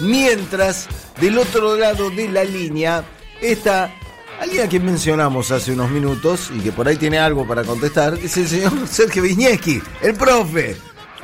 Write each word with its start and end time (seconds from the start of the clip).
Mientras, 0.00 0.86
del 1.20 1.38
otro 1.38 1.76
lado 1.76 2.10
de 2.10 2.28
la 2.28 2.44
línea, 2.44 3.04
está 3.40 3.92
alguien 4.40 4.66
a 4.66 4.68
quien 4.68 4.84
mencionamos 4.84 5.50
hace 5.50 5.72
unos 5.72 5.90
minutos 5.90 6.50
y 6.54 6.60
que 6.60 6.72
por 6.72 6.86
ahí 6.86 6.96
tiene 6.96 7.18
algo 7.18 7.46
para 7.46 7.64
contestar, 7.64 8.14
es 8.14 8.36
el 8.36 8.46
señor 8.46 8.72
Sergio 8.86 9.22
Viñeski, 9.22 9.82
el 10.02 10.14
profe. 10.14 10.76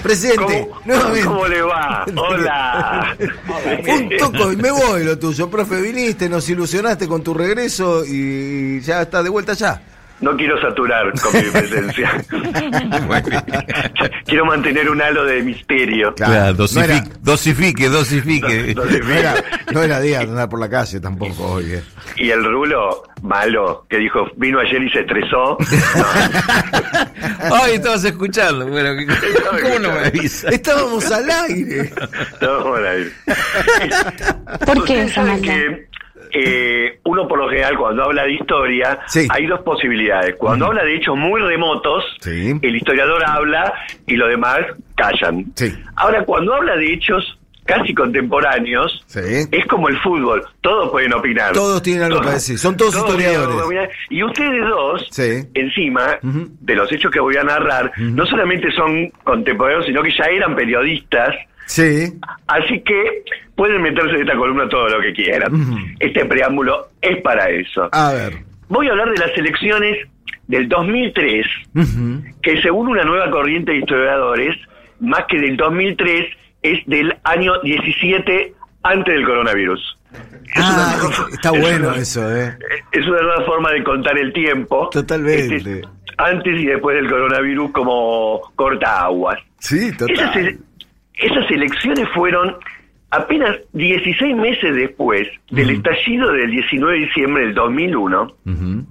Presidente, 0.02 0.68
¿Cómo, 0.68 0.80
nuevamente. 0.84 1.26
¿Cómo 1.26 1.46
le 1.46 1.62
va? 1.62 2.04
Hola. 2.16 3.16
Un 3.88 4.10
toco 4.18 4.52
y 4.52 4.56
me 4.56 4.70
voy 4.70 5.04
lo 5.04 5.18
tuyo, 5.18 5.48
profe. 5.48 5.80
Viniste, 5.80 6.28
nos 6.28 6.48
ilusionaste 6.48 7.08
con 7.08 7.22
tu 7.22 7.32
regreso 7.32 8.04
y 8.04 8.80
ya 8.80 9.02
está 9.02 9.22
de 9.22 9.30
vuelta 9.30 9.54
ya. 9.54 9.80
No 10.24 10.34
quiero 10.38 10.58
saturar 10.58 11.12
con 11.20 11.34
mi 11.34 11.42
presencia. 11.50 12.10
quiero 14.24 14.46
mantener 14.46 14.88
un 14.88 15.02
halo 15.02 15.24
de 15.26 15.42
misterio. 15.42 16.14
Claro, 16.14 16.32
Claro, 16.32 16.50
no 16.52 16.56
dosifique, 16.56 16.92
era- 16.94 17.04
dosifique, 17.20 17.88
dosifique. 17.90 18.74
No- 18.74 18.84
era, 19.12 19.34
no 19.72 19.82
era 19.82 20.00
día 20.00 20.20
de 20.20 20.24
andar 20.30 20.48
por 20.48 20.60
la 20.60 20.70
calle 20.70 20.98
tampoco 21.00 21.44
hoy. 21.44 21.78
Y 22.16 22.30
el 22.30 22.42
rulo, 22.42 23.02
malo, 23.22 23.86
que 23.90 23.98
dijo, 23.98 24.26
vino 24.36 24.60
ayer 24.60 24.82
y 24.82 24.90
se 24.90 25.00
estresó. 25.00 25.58
Ay, 27.52 27.74
estabas 27.74 28.04
escuchando. 28.04 28.66
Bueno, 28.66 28.90
¿cómo 29.62 29.78
no 29.78 29.92
me 29.92 30.06
avisas? 30.06 30.52
Estábamos 30.52 31.10
al 31.10 31.30
aire. 31.30 31.92
No, 32.40 32.64
bueno, 32.64 32.88
ahí. 32.88 33.12
¿Por 34.64 34.84
qué 34.84 35.06
maldad? 35.16 35.40
que 35.42 35.86
eh, 36.34 36.98
uno 37.04 37.26
por 37.28 37.38
lo 37.38 37.48
general 37.48 37.76
cuando 37.78 38.04
habla 38.04 38.24
de 38.24 38.32
historia 38.34 38.98
Sí. 39.06 39.26
hay 39.30 39.46
dos 39.46 39.60
posibilidades. 39.60 40.34
Cuando 40.36 40.66
habla 40.66 40.84
de 40.84 40.96
hechos 40.96 41.16
muy 41.16 41.40
remotos, 41.40 42.04
Sí. 42.20 42.52
el 42.60 42.76
historiador 42.76 43.22
habla 43.24 43.72
y 44.06 44.16
los 44.16 44.28
demás 44.28 44.58
callan. 44.96 45.46
Sí. 45.54 45.72
Ahora, 45.96 46.24
cuando 46.24 46.54
habla 46.54 46.76
de 46.76 46.92
hechos 46.92 47.38
casi 47.66 47.94
contemporáneos, 47.94 49.02
Sí. 49.06 49.20
es 49.50 49.66
como 49.66 49.88
el 49.88 49.96
fútbol, 50.00 50.44
todos 50.60 50.90
pueden 50.90 51.14
opinar. 51.14 51.52
Todos 51.52 51.80
tienen 51.82 52.02
algo 52.04 52.18
para 52.18 52.32
decir, 52.32 52.58
son 52.58 52.76
todos 52.76 52.92
tienen 53.06 53.30
historiadores. 53.32 53.90
Y 54.10 54.22
ustedes 54.22 54.68
dos, 54.68 55.06
Sí. 55.10 55.48
encima 55.54 56.18
de 56.22 56.74
los 56.74 56.92
hechos 56.92 57.10
que 57.10 57.20
voy 57.20 57.36
a 57.36 57.42
narrar, 57.44 57.90
no 57.96 58.26
solamente 58.26 58.70
son 58.72 59.08
contemporáneos, 59.24 59.86
sino 59.86 60.02
que 60.02 60.10
ya 60.10 60.24
eran 60.24 60.54
periodistas. 60.54 61.34
Sí. 61.66 62.12
Así 62.46 62.80
que 62.82 63.22
pueden 63.56 63.82
meterse 63.82 64.14
en 64.16 64.22
esta 64.22 64.36
columna 64.36 64.68
todo 64.68 64.88
lo 64.88 65.00
que 65.00 65.12
quieran. 65.12 65.52
Este 66.00 66.24
preámbulo 66.24 66.88
es 67.00 67.20
para 67.22 67.48
eso. 67.50 67.88
A 67.92 68.12
ver. 68.12 68.34
Voy 68.68 68.88
a 68.88 68.90
hablar 68.92 69.10
de 69.10 69.18
las 69.18 69.36
elecciones 69.36 70.08
del 70.46 70.68
2003, 70.68 71.46
Ujú. 71.74 72.22
que 72.42 72.60
según 72.62 72.88
una 72.88 73.04
nueva 73.04 73.30
corriente 73.30 73.72
de 73.72 73.78
historiadores, 73.78 74.56
más 75.00 75.24
que 75.28 75.38
del 75.38 75.56
2003, 75.56 76.26
es 76.62 76.84
del 76.86 77.14
año 77.24 77.52
17 77.62 78.52
antes 78.82 79.14
del 79.14 79.24
coronavirus. 79.24 79.98
Es 80.12 80.62
Ah, 80.62 80.96
es- 81.28 81.34
está 81.34 81.50
es 81.54 81.60
bueno 81.60 81.88
una- 81.88 81.96
eso, 81.96 82.36
¿eh? 82.36 82.56
Es 82.92 83.06
una 83.08 83.20
nueva 83.22 83.44
forma 83.44 83.70
de 83.72 83.82
contar 83.82 84.16
el 84.18 84.32
tiempo. 84.32 84.88
Totalmente. 84.92 85.56
Este 85.56 85.80
es 85.80 85.86
antes 86.16 86.60
y 86.60 86.66
después 86.66 86.94
del 86.96 87.10
coronavirus 87.10 87.72
como 87.72 88.40
corta 88.54 89.04
aguas. 89.06 89.38
Sí, 89.58 89.90
total. 89.96 90.58
Esas 91.16 91.50
elecciones 91.50 92.08
fueron 92.14 92.56
apenas 93.10 93.56
16 93.72 94.36
meses 94.36 94.74
después 94.74 95.28
del 95.50 95.70
estallido 95.70 96.32
del 96.32 96.50
19 96.50 96.98
de 96.98 97.06
diciembre 97.06 97.44
del 97.44 97.54
2001, 97.54 98.22
Ujú. 98.22 98.86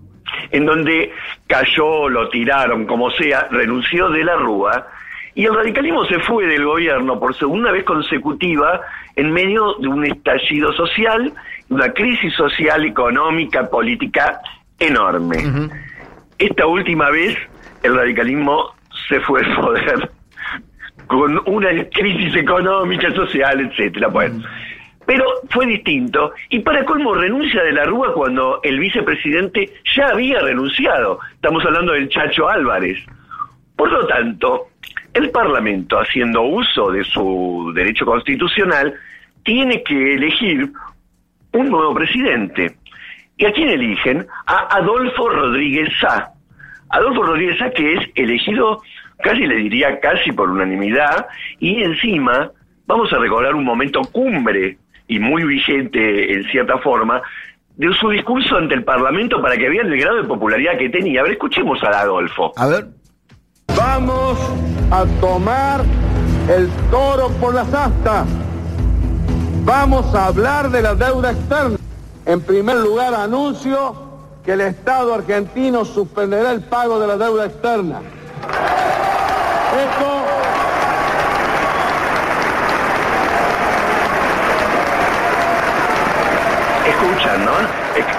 en 0.52 0.65
donde 0.65 1.11
cayó, 1.47 2.07
lo 2.09 2.30
tiraron, 2.30 2.85
como 2.85 3.11
sea, 3.11 3.47
renunció 3.52 4.09
de 4.09 4.23
la 4.23 4.35
Rúa, 4.38 4.88
y 5.35 5.45
el 5.45 5.53
radicalismo 5.53 6.05
se 6.05 6.19
fue 6.19 6.45
del 6.45 6.63
gobierno 6.63 7.19
por 7.19 7.35
segunda 7.35 7.71
vez 7.71 7.83
consecutiva 7.83 8.81
en 9.15 9.31
medio 9.31 9.73
de 9.80 9.87
un 9.87 10.05
estallido 10.05 10.71
social, 10.73 11.33
una 11.69 11.91
crisis 11.91 12.33
social, 12.35 12.85
económica, 12.85 13.67
política 13.69 14.39
enorme. 14.80 15.69
Esta 16.37 16.65
última 16.67 17.09
vez 17.09 17.35
el 17.81 17.95
radicalismo 17.95 18.73
se 19.08 19.19
fue 19.21 19.42
al 19.43 19.55
poder 19.55 20.11
con 21.08 21.41
una 21.45 21.69
crisis 21.89 22.36
económica, 22.36 23.11
social, 23.14 23.61
etcétera. 23.61 24.08
Bueno, 24.08 24.43
pero 25.05 25.25
fue 25.49 25.65
distinto 25.65 26.33
y 26.49 26.59
para 26.59 26.86
colmo 26.86 27.14
renuncia 27.14 27.64
de 27.64 27.73
la 27.73 27.83
Rúa 27.83 28.14
cuando 28.14 28.59
el 28.64 28.80
vicepresidente 28.80 29.69
ya 29.95 30.09
había 30.09 30.39
renunciado. 30.39 31.19
Estamos 31.33 31.65
hablando 31.65 31.93
del 31.93 32.09
Chacho 32.09 32.47
Álvarez. 32.47 32.99
Por 33.75 33.92
lo 33.92 34.05
tanto, 34.08 34.67
el 35.13 35.30
Parlamento, 35.30 35.99
haciendo 35.99 36.42
uso 36.43 36.92
de 36.92 37.03
su 37.03 37.71
derecho 37.75 38.05
constitucional, 38.05 38.93
tiene 39.43 39.83
que 39.83 40.15
elegir 40.15 40.71
un 41.52 41.69
nuevo 41.69 41.93
presidente. 41.93 42.77
¿Y 43.37 43.45
a 43.45 43.52
quién 43.52 43.69
eligen? 43.69 44.25
A 44.45 44.77
Adolfo 44.77 45.30
Rodríguez 45.30 45.89
Sá. 45.99 46.31
Adolfo 46.89 47.23
Rodríguez 47.23 47.58
Sá 47.58 47.71
que 47.71 47.93
es 47.95 48.09
elegido, 48.15 48.81
casi 49.21 49.45
le 49.45 49.55
diría 49.55 49.99
casi 49.99 50.31
por 50.31 50.49
unanimidad, 50.49 51.27
y 51.59 51.83
encima 51.83 52.51
vamos 52.85 53.11
a 53.13 53.17
recordar 53.17 53.55
un 53.55 53.63
momento 53.63 54.01
cumbre 54.11 54.77
y 55.07 55.19
muy 55.19 55.43
vigente 55.43 56.33
en 56.33 56.43
cierta 56.45 56.77
forma 56.79 57.21
de 57.75 57.91
su 57.93 58.09
discurso 58.09 58.55
ante 58.55 58.75
el 58.75 58.83
Parlamento 58.83 59.41
para 59.41 59.57
que 59.57 59.69
vean 59.69 59.91
el 59.91 59.99
grado 59.99 60.17
de 60.17 60.27
popularidad 60.27 60.77
que 60.77 60.89
tenía. 60.89 61.21
A 61.21 61.23
ver, 61.23 61.33
escuchemos 61.33 61.83
a 61.83 62.01
Adolfo. 62.01 62.53
A 62.55 62.67
ver. 62.67 62.87
Vamos 63.75 64.39
a 64.91 65.05
tomar 65.19 65.81
el 66.49 66.69
toro 66.91 67.30
por 67.39 67.55
las 67.55 67.73
astas. 67.73 68.27
Vamos 69.65 70.13
a 70.13 70.27
hablar 70.27 70.69
de 70.69 70.81
la 70.81 70.93
deuda 70.93 71.31
externa. 71.31 71.77
En 72.25 72.41
primer 72.41 72.77
lugar, 72.77 73.13
anuncio 73.13 73.95
que 74.45 74.53
el 74.53 74.61
Estado 74.61 75.13
argentino 75.13 75.85
suspenderá 75.85 76.51
el 76.51 76.61
pago 76.61 76.99
de 76.99 77.07
la 77.07 77.17
deuda 77.17 77.45
externa. 77.45 78.01
Esto 79.78 80.23
Escuchan, 86.88 87.45
¿no? 87.45 87.52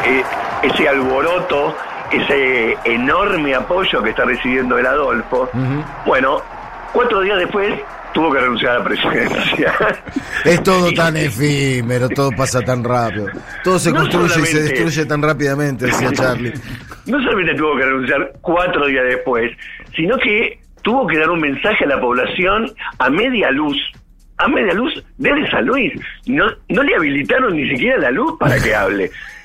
E- 0.07 0.25
Ese 0.63 0.89
alboroto, 0.89 1.77
ese 2.11 2.75
enorme 2.85 3.55
apoyo 3.55 4.03
que 4.03 4.11
está 4.11 4.25
recibiendo 4.25 4.79
el 4.79 4.87
Adolfo. 4.87 5.51
Bueno, 6.07 6.41
cuatro 6.93 7.21
días 7.21 7.37
después 7.39 7.75
tuvo 8.15 8.33
que 8.33 8.41
renunciar 8.41 8.77
a 8.77 8.79
la 8.79 8.85
presidencia. 8.85 9.75
Es 10.45 10.63
todo 10.63 10.93
tan 10.93 11.17
efímero, 11.17 12.09
todo 12.11 12.31
pasa 12.31 12.61
tan 12.63 12.83
rápido. 12.85 13.27
Todo 13.63 13.79
se 13.79 13.91
No 13.91 14.01
construye 14.01 14.41
y 14.43 14.47
se 14.47 14.63
destruye 14.63 15.05
tan 15.07 15.23
rápidamente, 15.23 15.87
decía 15.87 16.13
Charlie. 16.15 16.53
no 17.07 17.19
solamente 17.23 17.55
tuvo 17.55 17.77
que 17.77 17.85
renunciar 17.85 18.33
cuatro 18.41 18.87
días 18.87 19.05
después, 19.05 19.51
sino 19.97 20.17
que 20.19 20.59
tuvo 20.85 21.07
que 21.09 21.19
dar 21.19 21.31
un 21.31 21.41
mensaje 21.41 21.85
a 21.85 21.89
la 21.89 22.01
población 22.01 22.71
a 23.01 23.11
media 23.11 23.51
luz, 23.51 23.77
a 24.37 24.47
media 24.49 24.75
luz 24.75 24.93
desde 25.19 25.51
San 25.51 25.65
Luis. 25.67 25.93
No, 26.27 26.45
no 26.69 26.83
le 26.83 26.95
habilitaron 26.95 27.57
ni 27.57 27.69
siquiera 27.71 27.99
la 27.99 28.11
luz 28.13 28.35
para 28.39 28.61
que 28.61 28.75
hable. 28.75 29.11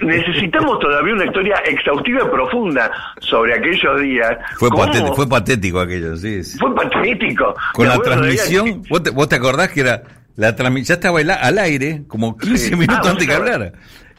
Necesitamos 0.00 0.78
todavía 0.78 1.14
una 1.14 1.24
historia 1.26 1.56
exhaustiva 1.66 2.20
y 2.26 2.30
profunda 2.30 2.90
sobre 3.20 3.54
aquellos 3.54 4.00
días. 4.00 4.36
Fue, 4.58 4.70
patético, 4.70 5.14
fue 5.14 5.28
patético 5.28 5.80
aquello, 5.80 6.16
sí. 6.16 6.42
sí. 6.44 6.58
Fue 6.58 6.74
patético. 6.74 7.54
Con 7.74 7.88
la 7.88 7.98
transmisión, 7.98 8.82
¿vos 8.88 9.02
te, 9.02 9.10
vos 9.10 9.28
te 9.28 9.36
acordás 9.36 9.68
que 9.70 9.80
era 9.80 10.02
la 10.36 10.54
transmisión, 10.56 10.86
ya 10.88 10.94
estaba 10.94 11.20
al- 11.20 11.58
aire, 11.58 12.02
como 12.06 12.36
15 12.36 12.68
Sí. 12.68 12.76
minutos 12.76 13.06
Ah, 13.06 13.10
antes 13.10 13.26
que 13.26 13.34
hablara. 13.34 13.72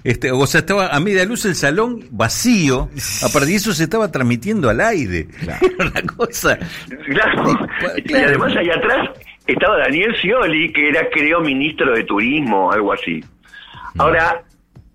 Este, 0.03 0.31
o 0.31 0.45
sea, 0.47 0.59
estaba 0.61 0.87
a 0.87 0.99
media 0.99 1.23
luz 1.25 1.45
el 1.45 1.55
salón 1.55 2.05
vacío, 2.11 2.89
aparte 3.23 3.47
de 3.49 3.55
eso 3.55 3.71
se 3.73 3.83
estaba 3.83 4.11
transmitiendo 4.11 4.69
al 4.69 4.81
aire. 4.81 5.27
Una 5.79 6.01
cosa. 6.15 6.57
Claro. 7.05 7.67
Y 7.97 8.01
Claro. 8.03 8.27
además 8.29 8.55
ahí 8.57 8.69
atrás 8.69 9.09
estaba 9.47 9.77
Daniel 9.79 10.15
Scioli, 10.15 10.71
que 10.73 10.89
era, 10.89 11.07
creo, 11.09 11.41
ministro 11.41 11.93
de 11.93 12.03
Turismo, 12.03 12.71
algo 12.71 12.93
así. 12.93 13.23
Ahora, 13.97 14.41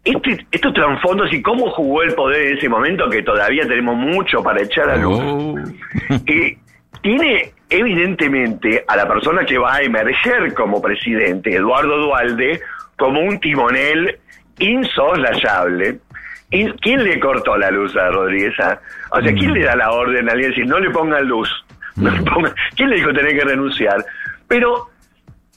este, 0.04 0.46
estos 0.50 0.72
trasfondos 0.72 1.32
y 1.32 1.42
cómo 1.42 1.70
jugó 1.72 2.02
el 2.02 2.14
poder 2.14 2.46
en 2.48 2.58
ese 2.58 2.68
momento, 2.68 3.08
que 3.10 3.22
todavía 3.22 3.66
tenemos 3.66 3.96
mucho 3.96 4.42
para 4.42 4.62
echar 4.62 4.88
a 4.90 4.96
luz, 4.96 5.20
Oh. 5.24 5.58
eh, 6.26 6.56
tiene 7.02 7.52
evidentemente 7.68 8.84
a 8.86 8.96
la 8.96 9.06
persona 9.08 9.44
que 9.44 9.58
va 9.58 9.74
a 9.76 9.82
emerger 9.82 10.54
como 10.54 10.80
presidente, 10.80 11.54
Eduardo 11.54 11.98
Dualde, 11.98 12.60
como 12.96 13.20
un 13.20 13.38
timonel 13.40 14.18
insoslayable. 14.58 15.98
¿Y 16.50 16.70
quién 16.74 17.02
le 17.02 17.18
cortó 17.18 17.56
la 17.56 17.70
luz 17.70 17.96
a 17.96 18.08
Rodríguez? 18.10 18.54
ah? 18.60 18.78
O 19.10 19.20
sea, 19.20 19.32
¿quién 19.34 19.52
le 19.52 19.64
da 19.64 19.74
la 19.76 19.90
orden 19.90 20.28
a 20.28 20.32
alguien 20.32 20.50
decir 20.50 20.66
no 20.66 20.78
le 20.78 20.90
pongan 20.90 21.26
luz? 21.26 21.48
No 21.96 22.10
le 22.10 22.20
pongan- 22.22 22.54
¿Quién 22.76 22.90
le 22.90 22.96
dijo 22.96 23.10
tener 23.14 23.32
que 23.38 23.44
renunciar? 23.44 24.04
Pero 24.46 24.88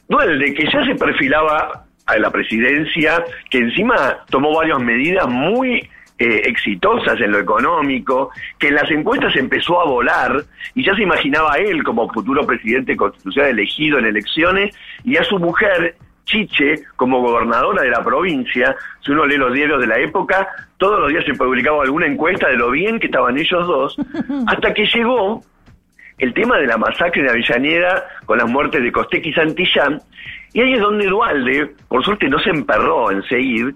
Dualde, 0.08 0.54
que 0.54 0.66
ya 0.72 0.84
se 0.86 0.96
perfilaba 0.96 1.84
a 2.06 2.18
la 2.18 2.32
presidencia, 2.32 3.24
que 3.52 3.60
encima 3.60 4.20
tomó 4.30 4.56
varias 4.56 4.80
medidas 4.80 5.28
muy 5.28 5.88
eh, 6.18 6.42
exitosas 6.46 7.20
en 7.22 7.32
lo 7.34 7.40
económico, 7.40 8.32
que 8.58 8.70
en 8.70 8.76
las 8.76 8.90
encuestas 8.90 9.36
empezó 9.36 9.80
a 9.82 9.86
volar 9.86 10.44
y 10.76 10.84
ya 10.86 10.96
se 10.96 11.04
imaginaba 11.04 11.54
a 11.54 11.58
él 11.58 11.84
como 11.84 12.10
futuro 12.12 12.46
presidente 12.48 12.96
constitucional 12.98 13.52
elegido 13.52 14.00
en 14.00 14.06
elecciones 14.06 14.74
y 15.04 15.18
a 15.18 15.24
su 15.26 15.38
mujer, 15.40 15.96
Chiche 16.30 16.84
como 16.96 17.22
gobernadora 17.22 17.82
de 17.82 17.90
la 17.90 18.04
provincia. 18.04 18.76
Si 19.02 19.12
uno 19.12 19.26
lee 19.26 19.38
los 19.38 19.54
diarios 19.54 19.82
de 19.82 19.88
la 19.88 20.00
época, 20.00 20.48
todos 20.78 21.00
los 21.00 21.10
días 21.10 21.26
se 21.26 21.34
publicaba 21.34 21.84
alguna 21.84 22.06
encuesta 22.06 22.48
de 22.48 22.58
lo 22.58 22.70
bien 22.72 23.00
que 23.00 23.08
estaban 23.08 23.38
ellos 23.38 23.68
dos, 23.68 23.98
hasta 24.48 24.74
que 24.74 24.86
llegó 24.86 25.42
el 26.20 26.34
tema 26.34 26.58
de 26.58 26.68
la 26.68 26.78
masacre 26.78 27.24
de 27.24 27.30
Avellaneda 27.30 28.06
con 28.26 28.38
las 28.38 28.50
muertes 28.50 28.84
de 28.84 28.92
Costec 28.92 29.26
y 29.26 29.34
Santillán, 29.34 30.02
y 30.54 30.62
ahí 30.62 30.74
es 30.74 30.82
donde 30.82 31.08
Dualde, 31.08 31.72
por 31.88 32.04
suerte, 32.04 32.28
no 32.28 32.40
se 32.40 32.50
emperró 32.50 33.12
en 33.12 33.24
seguir 33.24 33.76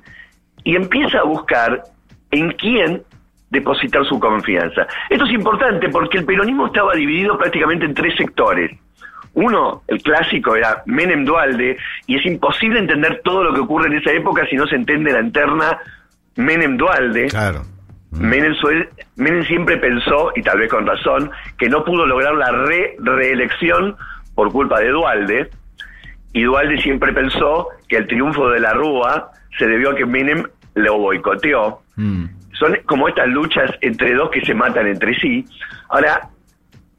y 0.63 0.75
empieza 0.75 1.19
a 1.19 1.23
buscar 1.23 1.83
en 2.31 2.51
quién 2.51 3.01
depositar 3.50 4.03
su 4.05 4.19
confianza. 4.19 4.88
Esto 5.09 5.25
es 5.25 5.31
importante 5.31 5.89
porque 5.89 6.17
el 6.17 6.25
peronismo 6.25 6.67
estaba 6.67 6.94
dividido 6.94 7.38
prácticamente 7.38 7.85
en 7.85 7.94
tres 7.94 8.15
sectores. 8.15 8.71
Uno, 9.35 9.81
el 9.88 10.01
clásico, 10.01 10.56
era 10.56 10.83
Menem 10.85 11.25
Dualde, 11.25 11.77
y 12.06 12.18
es 12.18 12.25
imposible 12.25 12.80
entender 12.80 13.21
todo 13.24 13.44
lo 13.44 13.53
que 13.53 13.62
ocurre 13.62 13.88
en 13.88 13.97
esa 13.97 14.12
época 14.12 14.45
si 14.47 14.56
no 14.56 14.68
se 14.68 14.75
entiende 14.75 15.12
la 15.12 15.21
interna 15.21 15.77
Menem 16.35 16.77
Dualde. 16.77 17.27
Claro. 17.27 17.63
Menem, 18.12 18.53
Menem 19.15 19.44
siempre 19.45 19.77
pensó, 19.77 20.31
y 20.35 20.44
tal 20.44 20.59
vez 20.59 20.69
con 20.69 20.85
razón, 20.85 21.31
que 21.57 21.68
no 21.68 21.83
pudo 21.83 22.06
lograr 22.06 22.35
la 22.35 22.51
re 22.51 22.95
reelección 23.00 23.95
por 24.35 24.51
culpa 24.51 24.80
de 24.80 24.89
Dualde, 24.89 25.50
y 26.33 26.44
Dualde 26.44 26.81
siempre 26.81 27.12
pensó 27.13 27.69
que 27.88 27.97
el 27.97 28.07
triunfo 28.07 28.50
de 28.50 28.59
la 28.59 28.74
Rúa 28.74 29.31
se 29.57 29.68
debió 29.68 29.91
a 29.91 29.95
que 29.95 30.06
Menem 30.06 30.44
lo 30.75 30.97
boicoteó. 30.97 31.81
Mm. 31.95 32.25
Son 32.53 32.77
como 32.86 33.07
estas 33.07 33.27
luchas 33.27 33.71
entre 33.81 34.13
dos 34.13 34.29
que 34.31 34.41
se 34.41 34.53
matan 34.53 34.88
entre 34.88 35.13
sí. 35.19 35.45
Ahora, 35.89 36.29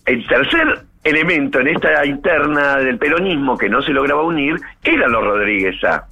el 0.06 0.26
tercer 0.26 0.84
elemento 1.04 1.60
en 1.60 1.68
esta 1.68 2.04
interna 2.04 2.78
del 2.78 2.98
peronismo 2.98 3.56
que 3.56 3.68
no 3.68 3.82
se 3.82 3.92
lograba 3.92 4.22
unir 4.22 4.56
eran 4.82 5.12
los 5.12 5.22
Rodríguez 5.22 5.76
A. 5.84 6.06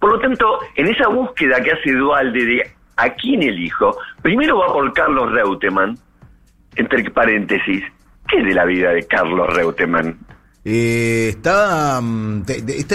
Por 0.00 0.12
lo 0.12 0.18
tanto, 0.18 0.58
en 0.74 0.88
esa 0.88 1.08
búsqueda 1.08 1.62
que 1.62 1.72
hace 1.72 1.92
Dualde 1.92 2.44
de 2.44 2.70
a 2.96 3.10
quién 3.10 3.42
elijo, 3.42 3.96
primero 4.22 4.58
va 4.58 4.72
por 4.72 4.92
Carlos 4.92 5.30
Reutemann, 5.32 5.98
entre 6.74 7.10
paréntesis, 7.10 7.84
¿qué 8.26 8.42
de 8.42 8.54
la 8.54 8.64
vida 8.64 8.90
de 8.90 9.06
Carlos 9.06 9.54
Reutemann? 9.54 10.16
Eh, 10.68 11.28
está, 11.28 12.00
mm, 12.02 12.42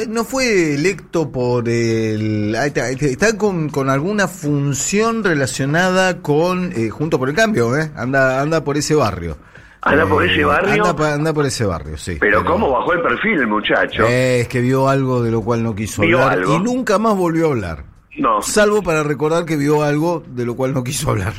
no 0.10 0.26
fue 0.26 0.76
electo 0.76 1.32
por 1.32 1.70
el 1.70 2.54
está, 2.54 3.38
con, 3.38 3.70
con 3.70 3.90
alguna 3.90 4.28
función 4.28 5.24
relacionada 5.24 6.22
con 6.22 6.74
eh, 6.74 6.90
junto 6.90 7.18
por 7.18 7.30
el 7.30 7.36
cambio 7.36 7.78
eh 7.78 7.90
anda 7.96 8.42
anda 8.42 8.62
por 8.66 8.76
ese 8.76 8.94
barrio 8.94 9.38
¿Anda 9.84 10.06
por 10.06 10.24
ese 10.24 10.44
barrio? 10.46 10.84
anda, 10.84 10.96
pa- 10.96 11.14
anda 11.14 11.34
por 11.34 11.46
ese 11.46 11.66
barrio 11.66 11.98
sí 11.98 12.18
Pero 12.20 12.44
¿cómo 12.46 12.70
bajó 12.72 12.94
el 12.94 13.02
perfil 13.02 13.40
el 13.40 13.48
muchacho? 13.48 14.04
Eh, 14.06 14.42
es 14.42 14.48
que 14.48 14.62
vio 14.62 14.88
algo 14.88 15.24
de 15.24 15.32
lo 15.32 15.42
cual 15.42 15.64
no 15.64 15.74
quiso 15.76 16.02
¿Vio 16.04 16.20
hablar 16.22 16.38
algo? 16.40 16.56
y 16.56 16.60
nunca 16.60 17.00
más 17.00 17.16
volvió 17.18 17.48
a 17.48 17.52
hablar 17.52 17.84
No, 18.18 18.42
salvo 18.42 18.84
para 18.84 19.02
recordar 19.04 19.46
que 19.46 19.58
vio 19.58 19.82
algo 19.84 20.24
de 20.28 20.46
lo 20.46 20.56
cual 20.56 20.74
no 20.74 20.84
quiso 20.84 21.10
hablar 21.12 21.34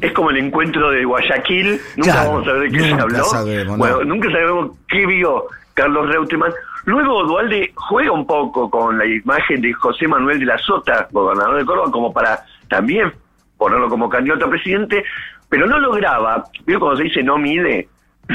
es 0.00 0.10
como 0.14 0.30
el 0.30 0.38
encuentro 0.38 0.90
de 0.90 1.04
Guayaquil, 1.04 1.78
nunca 1.98 2.12
Claro, 2.12 2.30
vamos 2.32 2.48
a 2.48 2.52
ver 2.52 2.70
de 2.70 2.78
qué 2.78 2.84
se 2.84 2.92
habló. 2.94 3.24
sabemos, 3.24 3.76
bueno, 3.76 3.98
no. 3.98 4.04
nunca 4.04 4.30
sabemos 4.30 4.70
qué 4.88 5.04
vio 5.04 5.44
Carlos 5.74 6.08
Reutemann. 6.08 6.50
Luego 6.86 7.24
Dualde 7.24 7.72
juega 7.74 8.10
un 8.10 8.26
poco 8.26 8.70
con 8.70 8.96
la 8.96 9.04
imagen 9.04 9.60
de 9.60 9.70
José 9.74 10.08
Manuel 10.08 10.40
de 10.40 10.46
la 10.46 10.56
Sota, 10.56 11.08
gobernador 11.12 11.58
de 11.58 11.66
Córdoba, 11.66 11.90
como 11.92 12.10
para 12.10 12.42
también 12.70 13.12
ponerlo 13.58 13.90
como 13.90 14.08
candidato 14.08 14.46
a 14.46 14.48
presidente, 14.50 15.04
pero 15.52 15.66
no 15.66 15.78
lograba, 15.78 16.44
vio 16.64 16.80
cuando 16.80 16.96
se 16.96 17.02
dice 17.02 17.22
no 17.22 17.36
mide, 17.36 17.86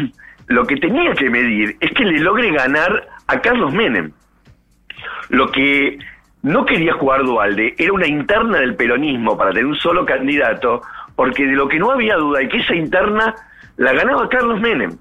lo 0.50 0.68
que 0.68 0.76
tenía 0.76 1.16
que 1.16 1.32
medir 1.32 1.76
es 1.80 1.92
que 1.94 2.06
le 2.06 2.20
logre 2.20 2.52
ganar 2.52 3.08
a 3.26 3.42
Carlos 3.42 3.74
Menem. 3.74 4.12
Lo 5.30 5.52
que 5.52 5.98
no 6.44 6.64
quería 6.64 6.94
jugar 6.94 7.24
Dualde 7.24 7.74
era 7.76 7.92
una 7.92 8.06
interna 8.06 8.60
del 8.60 8.76
peronismo 8.76 9.36
para 9.36 9.50
tener 9.50 9.66
un 9.66 9.78
solo 9.78 10.06
candidato, 10.06 10.84
porque 11.16 11.48
de 11.48 11.56
lo 11.56 11.68
que 11.68 11.80
no 11.80 11.90
había 11.90 12.18
duda 12.18 12.42
es 12.42 12.50
que 12.52 12.60
esa 12.60 12.76
interna 12.76 13.34
la 13.78 13.94
ganaba 13.94 14.30
Carlos 14.30 14.62
Menem. 14.62 14.96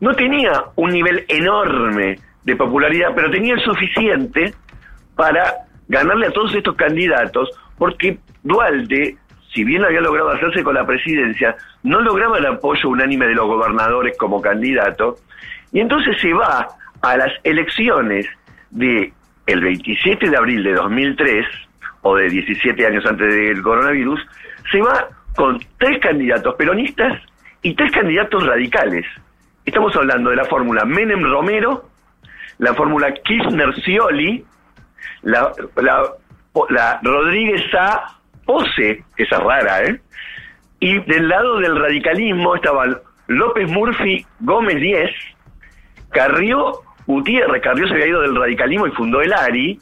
No 0.00 0.14
tenía 0.14 0.64
un 0.76 0.90
nivel 0.90 1.24
enorme 1.28 2.18
de 2.42 2.56
popularidad, 2.56 3.12
pero 3.14 3.30
tenía 3.30 3.54
el 3.54 3.60
suficiente 3.60 4.52
para 5.16 5.54
ganarle 5.88 6.26
a 6.26 6.32
todos 6.32 6.54
estos 6.54 6.76
candidatos, 6.76 7.48
porque 7.78 8.18
Dualde, 8.42 9.16
si 9.54 9.64
bien 9.64 9.84
había 9.84 10.00
logrado 10.00 10.30
hacerse 10.30 10.64
con 10.64 10.74
la 10.74 10.84
presidencia, 10.84 11.56
no 11.84 12.00
lograba 12.00 12.38
el 12.38 12.46
apoyo 12.46 12.88
unánime 12.88 13.26
de 13.26 13.34
los 13.34 13.46
gobernadores 13.46 14.16
como 14.18 14.42
candidato, 14.42 15.16
y 15.72 15.80
entonces 15.80 16.16
se 16.20 16.32
va 16.32 16.66
a 17.02 17.16
las 17.16 17.32
elecciones 17.44 18.26
de 18.70 19.12
el 19.46 19.60
27 19.60 20.28
de 20.28 20.36
abril 20.36 20.62
de 20.64 20.72
2003, 20.72 21.46
o 22.02 22.16
de 22.16 22.28
17 22.28 22.86
años 22.86 23.04
antes 23.06 23.32
del 23.32 23.62
coronavirus, 23.62 24.20
se 24.70 24.80
va 24.80 25.08
con 25.36 25.58
tres 25.78 26.00
candidatos 26.00 26.54
peronistas 26.56 27.20
y 27.62 27.74
tres 27.74 27.92
candidatos 27.92 28.46
radicales. 28.46 29.06
Estamos 29.64 29.94
hablando 29.96 30.30
de 30.30 30.36
la 30.36 30.44
fórmula 30.44 30.84
Menem-Romero, 30.84 31.88
la 32.58 32.74
fórmula 32.74 33.12
Kirchner-Scioli, 33.14 34.44
la, 35.22 35.52
la, 35.76 36.02
la 36.68 37.00
Rodríguez 37.02 37.62
A. 37.74 38.18
Pose, 38.44 39.04
esa 39.16 39.36
es 39.36 39.42
rara, 39.42 39.82
¿eh? 39.84 40.00
Y 40.80 40.98
del 41.00 41.28
lado 41.28 41.58
del 41.58 41.78
radicalismo 41.78 42.54
estaban 42.54 42.98
López 43.26 43.70
Murphy 43.70 44.26
Gómez 44.40 44.76
Díez, 44.80 45.10
Carrió 46.10 46.80
Gutiérrez, 47.06 47.62
Carrió 47.62 47.86
se 47.88 47.94
había 47.94 48.08
ido 48.08 48.20
del 48.20 48.36
radicalismo 48.36 48.86
y 48.86 48.90
fundó 48.92 49.22
el 49.22 49.32
ARI, 49.32 49.78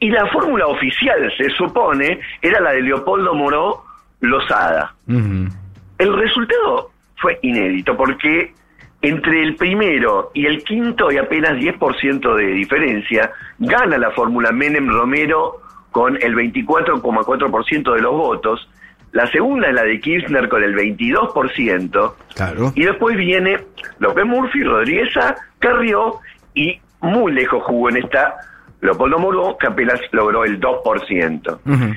y 0.00 0.10
la 0.10 0.26
fórmula 0.26 0.66
oficial, 0.66 1.32
se 1.36 1.48
supone, 1.50 2.20
era 2.42 2.60
la 2.60 2.72
de 2.72 2.82
Leopoldo 2.82 3.34
Moró 3.34 3.84
Lozada. 4.20 4.94
El 5.06 6.12
resultado 6.14 6.90
fue 7.16 7.38
inédito 7.42 7.96
porque 7.96 8.52
entre 9.00 9.42
el 9.42 9.56
primero 9.56 10.30
y 10.34 10.46
el 10.46 10.62
quinto 10.64 11.08
hay 11.08 11.18
apenas 11.18 11.52
10% 11.52 12.34
de 12.36 12.46
diferencia. 12.46 13.30
Gana 13.58 13.98
la 13.98 14.10
fórmula 14.10 14.50
Menem 14.50 14.88
Romero 14.88 15.60
con 15.94 16.16
el 16.20 16.34
24,4% 16.34 17.94
de 17.94 18.00
los 18.02 18.12
votos. 18.12 18.68
La 19.12 19.30
segunda 19.30 19.68
es 19.68 19.74
la 19.74 19.84
de 19.84 20.00
Kirchner 20.00 20.48
con 20.48 20.64
el 20.64 20.74
22%. 20.74 22.14
claro 22.34 22.72
Y 22.74 22.82
después 22.84 23.16
viene 23.16 23.58
López 24.00 24.24
Murphy, 24.26 24.64
Rodríguez 24.64 25.16
A, 25.16 25.36
Carrió 25.60 26.16
y 26.52 26.80
muy 27.00 27.32
lejos 27.32 27.62
jugó 27.62 27.90
en 27.90 27.98
esta 27.98 28.34
Leopoldo 28.80 29.18
Moró, 29.20 29.56
que 29.58 29.68
apenas 29.68 30.00
logró 30.10 30.44
el 30.44 30.60
2%. 30.60 31.58
Ujú. 31.64 31.94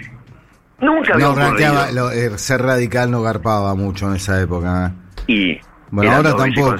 Nunca 0.79 1.13
había 1.15 1.25
no 1.25 1.31
ocurrido. 1.31 1.49
ranqueaba, 1.49 1.91
lo- 1.91 2.11
eh, 2.11 2.37
ser 2.37 2.61
radical 2.61 3.09
no 3.09 3.23
garpaba 3.23 3.73
mucho 3.73 4.07
en 4.09 4.15
esa 4.17 4.39
época 4.39 4.91
¿eh? 4.91 5.23
Y 5.25 5.59
Bueno, 5.89 6.11
ahora 6.11 6.35
tampoco. 6.35 6.75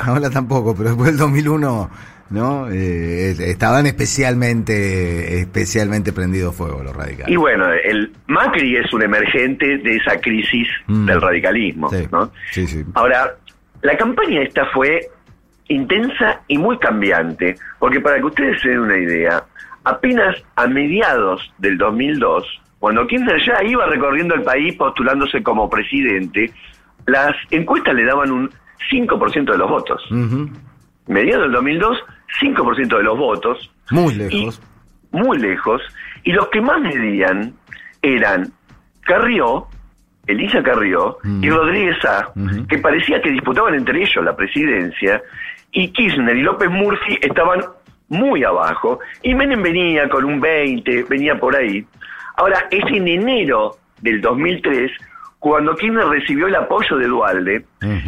Ahora 0.06 0.30
tampoco, 0.30 0.74
pero 0.74 0.88
después 0.88 1.10
del 1.10 1.18
2001, 1.18 1.90
¿no? 2.30 2.68
Eh, 2.70 3.30
estaban 3.50 3.86
especialmente 3.86 5.40
especialmente 5.40 6.12
prendidos 6.12 6.54
fuego 6.54 6.82
los 6.82 6.94
radicales. 6.94 7.28
Y 7.32 7.36
bueno, 7.36 7.66
el 7.72 8.12
Macri 8.26 8.76
es 8.76 8.92
un 8.92 9.02
emergente 9.02 9.78
de 9.78 9.96
esa 9.96 10.20
crisis 10.20 10.68
Mm. 10.86 11.06
del 11.06 11.20
radicalismo, 11.20 11.90
Sí, 11.90 12.06
¿no? 12.12 12.30
sí, 12.50 12.66
sí. 12.66 12.84
Ahora, 12.94 13.34
la 13.82 13.96
campaña 13.96 14.42
esta 14.42 14.66
fue 14.66 15.00
intensa 15.68 16.40
y 16.48 16.58
muy 16.58 16.78
cambiante, 16.78 17.56
porque 17.78 18.00
para 18.00 18.16
que 18.18 18.24
ustedes 18.26 18.60
se 18.62 18.68
den 18.70 18.80
una 18.80 18.96
idea, 18.98 19.44
apenas 19.84 20.36
a 20.56 20.66
mediados 20.66 21.52
del 21.58 21.76
2002, 21.78 22.44
cuando 22.78 23.06
Kirchner 23.06 23.40
ya 23.44 23.62
iba 23.64 23.86
recorriendo 23.86 24.34
el 24.34 24.42
país 24.42 24.74
postulándose 24.76 25.42
como 25.42 25.68
presidente, 25.68 26.52
las 27.06 27.34
encuestas 27.50 27.94
le 27.94 28.04
daban 28.04 28.30
un 28.30 28.50
5% 28.90 29.52
de 29.52 29.58
los 29.58 29.68
votos. 29.70 30.02
Ujú. 30.10 30.48
Mediados 31.08 31.44
del 31.44 31.52
2002, 31.52 31.98
5% 32.40 32.96
de 32.96 33.02
los 33.02 33.16
votos, 33.18 33.70
Muy 33.90 34.14
lejos. 34.14 34.60
y 35.12 35.16
muy 35.16 35.38
lejos, 35.38 35.82
y 36.24 36.32
los 36.32 36.48
que 36.48 36.60
más 36.60 36.80
medían 36.80 37.54
eran 38.02 38.52
Carrió, 39.02 39.66
Elisa 40.26 40.62
Carrió 40.62 41.18
Mm. 41.22 41.44
y 41.44 41.50
Rodríguez 41.50 42.04
A, 42.04 42.32
que 42.68 42.78
parecía 42.78 43.20
que 43.22 43.30
disputaban 43.30 43.74
entre 43.74 44.02
ellos 44.02 44.24
la 44.24 44.34
presidencia, 44.36 45.22
y 45.72 45.88
Kirchner 45.92 46.36
y 46.36 46.42
López 46.42 46.68
Murphy 46.70 47.18
estaban 47.22 47.60
muy 48.08 48.42
abajo, 48.44 48.98
y 49.22 49.34
Menem 49.34 49.62
venía 49.62 50.08
con 50.08 50.24
un 50.24 50.40
20, 50.40 51.04
venía 51.08 51.38
por 51.38 51.54
ahí. 51.56 51.84
Ahora, 52.36 52.66
es 52.70 52.84
en 52.88 53.08
enero 53.08 53.76
del 54.00 54.20
2003 54.20 54.90
cuando 55.48 55.76
Kirchner 55.76 56.06
recibió 56.08 56.48
el 56.48 56.56
apoyo 56.56 56.96
de 56.96 57.06
Dualde 57.06 57.64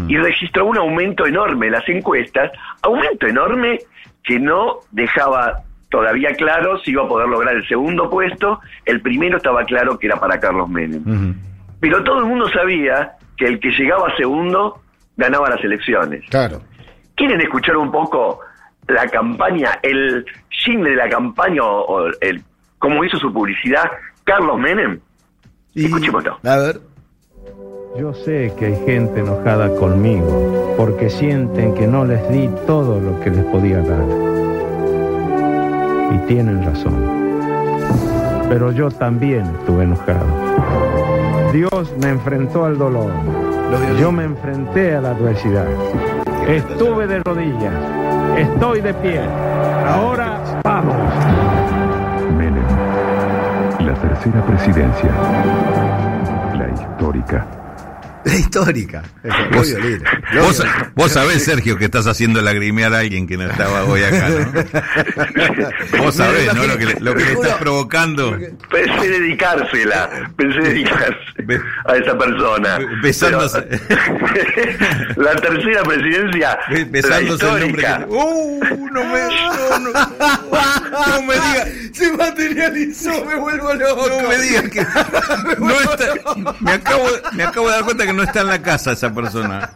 y 0.09 0.17
registró 0.17 0.67
un 0.67 0.77
aumento 0.77 1.25
enorme 1.25 1.67
en 1.67 1.73
las 1.73 1.89
encuestas, 1.89 2.51
aumento 2.83 3.29
enorme 3.29 3.79
que 4.25 4.41
no 4.41 4.79
dejaba 4.91 5.63
todavía 5.89 6.31
claro 6.37 6.79
si 6.81 6.91
iba 6.91 7.05
a 7.05 7.09
poder 7.09 7.29
lograr 7.29 7.55
el 7.55 7.67
segundo 7.69 8.11
puesto, 8.11 8.61
el 8.85 9.01
primero 9.01 9.37
estaba 9.37 9.65
claro 9.65 9.97
que 9.99 10.09
era 10.09 10.19
para 10.19 10.41
Carlos 10.41 10.69
Menem. 10.69 11.37
Pero 11.79 12.03
todo 12.03 12.19
el 12.19 12.25
mundo 12.25 12.49
sabía 12.49 13.13
que 13.37 13.47
el 13.47 13.61
que 13.61 13.71
llegaba 13.71 14.13
segundo 14.17 14.83
ganaba 15.17 15.49
las 15.49 15.63
elecciones. 15.63 16.25
Claro. 16.31 16.61
¿Quieren 17.15 17.41
escuchar 17.41 17.77
un 17.77 17.93
poco 17.93 18.41
la 18.89 19.07
campaña, 19.07 19.79
el 19.83 20.27
jingle 20.51 20.91
de 20.91 20.97
la 20.97 21.09
campaña 21.09 21.63
o, 21.63 21.83
o 21.83 22.07
el 22.21 22.43
cómo 22.81 23.05
hizo 23.05 23.17
su 23.17 23.33
publicidad 23.33 23.85
Carlos 24.25 24.59
Menem? 24.59 24.99
Y- 25.75 25.85
Escuchémoslo. 25.85 26.39
A 26.43 26.57
ver. 26.57 26.81
Yo 27.99 28.15
sé 28.15 28.53
que 28.57 28.67
hay 28.67 28.77
gente 28.87 29.21
enojada 29.21 29.75
conmigo 29.75 30.75
porque 30.77 31.11
sienten 31.11 31.75
que 31.75 31.87
no 31.87 32.05
les 32.05 32.29
di 32.31 32.49
todo 32.67 33.01
lo 33.01 33.19
que 33.21 33.31
les 33.31 33.45
podía 33.47 33.79
dar. 33.79 34.05
Y 36.15 36.19
tienen 36.29 36.65
razón. 36.65 36.95
Pero 38.49 38.73
yo 38.73 38.91
también 38.91 39.45
estuve 39.59 39.85
enojado. 39.85 40.27
Dios 41.53 41.93
me 42.01 42.11
enfrentó 42.11 42.65
al 42.65 42.79
dolor. 42.79 43.11
Yo 44.01 44.13
me 44.13 44.25
enfrenté 44.25 44.95
a 44.95 45.01
la 45.01 45.11
adversidad. 45.11 45.67
Estuve 46.47 47.07
de 47.07 47.19
rodillas. 47.21 47.75
Estoy 48.39 48.81
de 48.81 48.95
pie. 48.95 49.21
Ahora 49.87 50.41
vamos. 50.63 50.97
Menem. 52.37 52.65
La 53.81 53.95
tercera 53.95 54.43
presidencia. 54.47 55.11
Histórica. 56.73 57.58
La 58.29 58.35
histórica. 58.37 59.03
Vos, 59.53 60.63
vos, 60.95 61.13
sabés, 61.13 61.45
Sergio, 61.45 61.79
que 61.79 61.87
estás 61.87 62.07
haciendo 62.07 62.43
lagrimear 62.43 62.93
a 62.93 62.99
alguien 62.99 63.27
que 63.27 63.37
no 63.39 63.45
estaba 63.51 63.85
hoy 63.85 64.03
acá, 64.03 64.29
¿no? 64.29 65.99
Vos 66.03 66.15
sabés, 66.15 66.53
¿no? 66.55 66.67
Lo 66.67 66.77
que, 66.77 66.85
le- 66.87 67.01
lo 67.01 67.15
que 67.15 67.25
le 67.25 67.33
estás 67.33 67.55
provocando. 67.55 68.37
Pensé 68.71 69.09
dedicársela, 69.09 70.31
pensé 70.37 70.61
dedicarse 70.61 71.17
a 71.87 71.97
esa 71.97 72.19
persona. 72.19 72.79
besándose. 73.03 73.63
Pero- 73.89 75.17
la 75.17 75.35
tercera 75.37 75.83
presidencia, 75.85 76.59
Be- 76.71 76.85
Besándose 76.85 77.47
la 77.47 77.53
el 77.55 77.61
nombre 77.61 77.83
que... 77.83 78.05
¡Uh! 78.09 78.61
No 78.93 79.05
me, 79.05 79.21
no, 79.21 79.79
no, 79.79 79.91
no 79.93 81.23
me 81.23 81.35
digas, 81.35 81.69
Se 81.93 82.13
materializó, 82.13 83.25
me 83.25 83.37
vuelvo 83.37 83.73
loco. 83.75 84.09
no 84.23 84.29
me 84.29 84.39
digas 84.39 84.65
que 84.71 84.81
no 85.59 85.71
está, 85.81 86.07
me 86.61 86.73
acabo, 86.73 87.07
me 87.33 87.43
acabo 87.45 87.69
de 87.69 87.75
dar 87.75 87.85
cuenta 87.85 88.07
que 88.07 88.13
no 88.13 88.18
está 88.23 88.41
en 88.43 88.47
la 88.49 88.63
casa 88.63 88.93
esa 88.93 89.13
persona. 89.13 89.71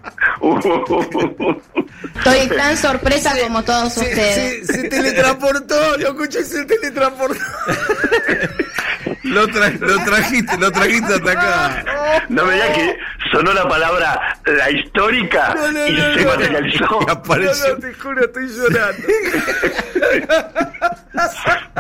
Estoy 2.17 2.49
tan 2.57 2.77
sorpresa 2.77 3.33
como 3.43 3.63
todos 3.63 3.95
Se, 3.95 4.01
ustedes. 4.01 4.67
se, 4.67 4.73
se 4.83 4.89
teletransportó, 4.89 5.99
lo 5.99 6.09
escuché, 6.09 6.45
se 6.45 6.65
teletransportó. 6.65 7.41
Lo, 9.25 9.47
tra- 9.49 9.79
lo 9.79 10.05
trajiste, 10.05 10.59
lo 10.59 10.71
trajiste 10.73 11.15
hasta 11.15 11.31
acá. 11.33 11.85
no 12.29 12.45
me 12.45 12.55
digas 12.55 12.69
que 12.77 12.97
sonó 13.31 13.53
la 13.55 13.67
palabra 13.69 14.37
la 14.45 14.71
histórica 14.71 15.55
No, 15.55 15.71
no, 15.73 15.87
y 15.87 15.93
no, 15.93 16.15
se 16.15 16.25
no. 16.25 16.31
materializó. 16.31 17.11
Apareció. 17.11 17.69
No, 17.69 17.75
no, 17.75 17.81
te 17.81 17.95
juro, 17.95 18.25
estoy 18.25 18.49
llorando. 18.49 19.09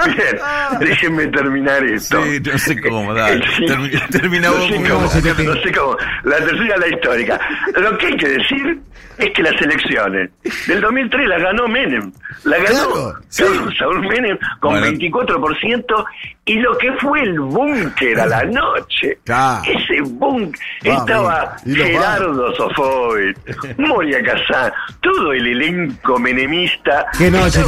Bien, 0.07 0.78
déjenme 0.81 1.26
terminar 1.28 1.83
esto. 1.85 2.23
Sí, 2.25 2.40
no 2.40 2.59
sé 2.59 2.81
cómo, 2.81 3.14
dale. 3.14 3.45
Sí. 3.57 3.64
Termi- 3.66 4.09
termina 4.11 4.49
no 4.49 4.66
sé 4.69 4.75
cómo, 4.88 5.00
vos- 5.00 5.14
no 5.45 5.54
sé 5.62 5.73
cómo. 5.73 5.97
La 6.25 6.37
tercera 6.37 6.76
la 6.78 6.88
histórica. 6.88 7.40
Lo 7.76 7.99
que 7.99 8.07
hay 8.07 8.16
que 8.16 8.28
decir 8.28 8.81
es 9.19 9.31
que 9.31 9.42
las 9.42 9.61
elecciones 9.61 10.31
del 10.66 10.81
2003 10.81 11.28
las 11.28 11.42
ganó 11.42 11.69
Menem. 11.69 12.12
La 12.45 12.57
ganó 12.59 12.90
Claro, 12.92 13.14
sí. 13.28 13.42
Carlos 13.42 13.75
Saúl 13.78 14.00
Menem 14.09 14.38
con 14.61 14.73
Bueno. 14.81 14.87
24% 14.99 16.04
y 16.47 16.54
lo 16.59 16.76
que 16.78 16.92
fue 16.95 17.23
el 17.23 17.38
búnker 17.38 18.19
a 18.21 18.26
la 18.26 18.42
noche. 18.45 19.19
Claro. 19.25 19.62
Ese 19.64 20.00
búnker. 20.02 20.61
Estaba 20.83 21.57
Gerardo 21.64 22.54
Sofovich, 22.57 23.37
Moria 23.78 24.23
Kazán, 24.23 24.73
todo 25.00 25.33
el 25.33 25.47
elenco 25.47 26.19
menemista. 26.19 27.07
Qué 27.16 27.31
noche, 27.31 27.61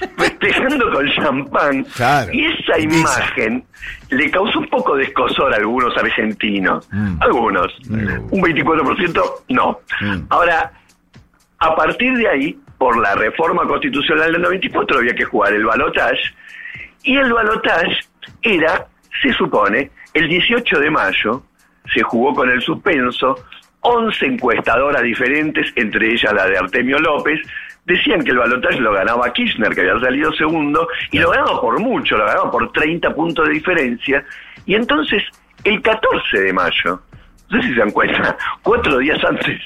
festejando 0.16 0.90
con 0.92 1.10
champán. 1.12 1.84
Claro. 1.96 2.32
Y 2.32 2.46
esa 2.46 2.78
imagen 2.78 3.64
le 4.10 4.30
causó 4.30 4.58
un 4.58 4.68
poco 4.68 4.96
de 4.96 5.04
escosor 5.04 5.52
a 5.52 5.56
algunos 5.56 5.96
argentinos. 5.96 6.88
Algunos. 7.20 7.78
Un 7.88 8.42
24% 8.42 9.22
no. 9.48 9.78
Mm. 10.00 10.26
Ahora, 10.28 10.72
a 11.58 11.74
partir 11.74 12.16
de 12.16 12.28
ahí, 12.28 12.58
por 12.78 12.96
la 12.98 13.14
reforma 13.14 13.64
constitucional 13.66 14.32
del 14.32 14.42
94, 14.42 14.98
había 14.98 15.14
que 15.14 15.24
jugar 15.24 15.52
el 15.52 15.64
balotage. 15.64 16.34
Y 17.02 17.16
el 17.16 17.32
balotage 17.32 17.98
era, 18.42 18.86
se 19.22 19.32
supone, 19.34 19.90
el 20.14 20.28
18 20.28 20.78
de 20.78 20.90
mayo, 20.90 21.42
se 21.92 22.02
jugó 22.02 22.34
con 22.34 22.50
el 22.50 22.60
suspenso, 22.62 23.36
11 23.80 24.26
encuestadoras 24.26 25.02
diferentes, 25.02 25.72
entre 25.76 26.12
ellas 26.12 26.32
la 26.32 26.46
de 26.46 26.58
Artemio 26.58 26.98
López, 26.98 27.40
decían 27.90 28.22
que 28.22 28.30
el 28.30 28.38
balotaje 28.38 28.80
lo 28.80 28.92
ganaba 28.92 29.32
Kirchner, 29.32 29.74
que 29.74 29.80
había 29.82 29.98
salido 30.00 30.32
segundo, 30.32 30.88
y 31.10 31.18
lo 31.18 31.30
ganaba 31.30 31.60
por 31.60 31.78
mucho, 31.80 32.16
lo 32.16 32.24
ganaba 32.24 32.50
por 32.50 32.72
30 32.72 33.14
puntos 33.14 33.48
de 33.48 33.54
diferencia, 33.54 34.24
y 34.66 34.74
entonces, 34.74 35.22
el 35.64 35.82
14 35.82 36.40
de 36.40 36.52
mayo, 36.52 37.00
no 37.50 37.60
sé 37.60 37.68
si 37.68 37.74
se 37.74 37.80
dan 37.80 37.90
cuenta, 37.90 38.36
cuatro 38.62 38.98
días 38.98 39.18
antes, 39.24 39.60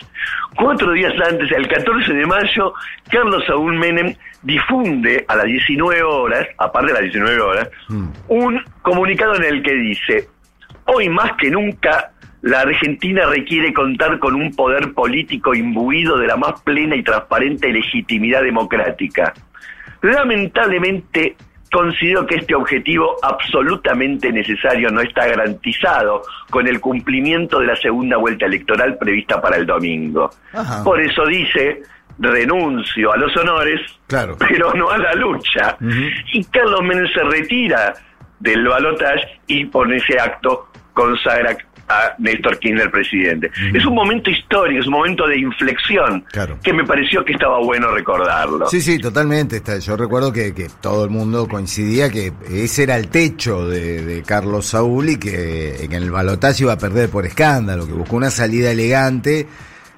cuatro 0.56 0.92
días 0.92 1.12
antes, 1.30 1.50
el 1.52 1.68
14 1.68 2.14
de 2.14 2.26
mayo, 2.26 2.72
Carlos 3.10 3.44
Saúl 3.46 3.78
Menem 3.78 4.14
difunde 4.42 5.24
a 5.28 5.36
las 5.36 5.46
19 5.46 6.02
horas, 6.02 6.46
aparte 6.58 6.88
de 6.88 6.92
las 6.94 7.02
19 7.02 7.40
horas, 7.40 7.68
un 8.28 8.62
comunicado 8.82 9.36
en 9.36 9.44
el 9.44 9.62
que 9.62 9.74
dice, 9.74 10.28
hoy 10.86 11.08
más 11.08 11.32
que 11.32 11.50
nunca, 11.50 12.12
la 12.44 12.60
Argentina 12.60 13.24
requiere 13.26 13.72
contar 13.72 14.18
con 14.18 14.34
un 14.34 14.54
poder 14.54 14.92
político 14.92 15.54
imbuido 15.54 16.18
de 16.18 16.26
la 16.26 16.36
más 16.36 16.60
plena 16.60 16.94
y 16.94 17.02
transparente 17.02 17.72
legitimidad 17.72 18.42
democrática. 18.42 19.32
Lamentablemente, 20.02 21.36
considero 21.72 22.26
que 22.26 22.36
este 22.36 22.54
objetivo 22.54 23.16
absolutamente 23.22 24.30
necesario 24.30 24.90
no 24.90 25.00
está 25.00 25.26
garantizado 25.26 26.22
con 26.50 26.66
el 26.68 26.80
cumplimiento 26.80 27.60
de 27.60 27.66
la 27.66 27.76
segunda 27.76 28.18
vuelta 28.18 28.46
electoral 28.46 28.98
prevista 28.98 29.40
para 29.40 29.56
el 29.56 29.64
domingo. 29.66 30.30
Ajá. 30.52 30.84
Por 30.84 31.00
eso 31.00 31.24
dice, 31.26 31.82
renuncio 32.18 33.12
a 33.12 33.16
los 33.16 33.34
honores, 33.36 33.80
Claro. 34.06 34.36
pero 34.38 34.72
no 34.74 34.90
a 34.90 34.98
la 34.98 35.14
lucha. 35.14 35.76
Y 36.32 36.44
Carlos 36.44 36.82
Menem 36.82 37.06
se 37.08 37.22
retira 37.24 37.94
del 38.38 38.68
balotaje 38.68 39.40
y 39.46 39.64
por 39.64 39.92
ese 39.92 40.18
acto 40.20 40.68
consagra 40.92 41.56
a 41.88 42.14
Néstor 42.18 42.58
Kirchner 42.58 42.90
presidente. 42.90 43.50
Es 43.74 43.84
un 43.84 43.94
momento 43.94 44.30
histórico, 44.30 44.80
es 44.80 44.86
un 44.86 44.92
momento 44.94 45.26
de 45.26 45.38
inflexión 45.38 46.24
Claro. 46.32 46.58
que 46.62 46.72
me 46.72 46.84
pareció 46.84 47.24
que 47.24 47.32
estaba 47.32 47.58
bueno 47.60 47.90
recordarlo. 47.90 48.66
Sí, 48.68 48.80
sí, 48.80 48.98
totalmente. 48.98 49.56
Está- 49.56 49.78
Yo 49.78 49.96
recuerdo 49.96 50.32
que, 50.32 50.54
que 50.54 50.68
todo 50.80 51.04
el 51.04 51.10
mundo 51.10 51.46
coincidía 51.48 52.10
que 52.10 52.32
ese 52.50 52.84
era 52.84 52.96
el 52.96 53.08
techo 53.08 53.68
de, 53.68 54.02
de 54.04 54.22
Carlos 54.22 54.66
Saúl 54.66 55.10
y 55.10 55.16
que 55.18 55.84
en 55.84 55.92
el 55.92 56.10
balotaje 56.10 56.62
iba 56.64 56.72
a 56.72 56.78
perder 56.78 57.08
por 57.10 57.26
escándalo, 57.26 57.86
que 57.86 57.92
buscó 57.92 58.16
una 58.16 58.30
salida 58.30 58.70
elegante. 58.70 59.46